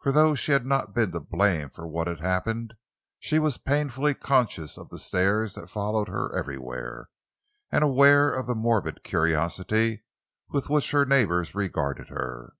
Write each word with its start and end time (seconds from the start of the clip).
For 0.00 0.10
though 0.10 0.34
she 0.34 0.50
had 0.50 0.66
not 0.66 0.92
been 0.92 1.12
to 1.12 1.20
blame 1.20 1.70
for 1.70 1.86
what 1.86 2.08
had 2.08 2.18
happened, 2.18 2.74
she 3.20 3.38
was 3.38 3.58
painfully 3.58 4.12
conscious 4.12 4.76
of 4.76 4.88
the 4.88 4.98
stares 4.98 5.54
that 5.54 5.70
followed 5.70 6.08
her 6.08 6.34
everywhere, 6.34 7.10
and 7.70 7.84
aware 7.84 8.34
of 8.34 8.48
the 8.48 8.56
morbid 8.56 9.04
curiosity 9.04 10.02
with 10.48 10.68
which 10.68 10.90
her 10.90 11.06
neighbors 11.06 11.54
regarded 11.54 12.08
her. 12.08 12.54